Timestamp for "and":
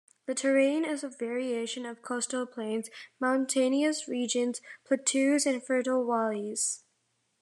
5.45-5.61